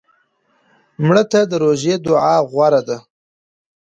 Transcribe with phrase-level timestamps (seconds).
[1.05, 2.97] مړه ته د روژې دعا غوره ده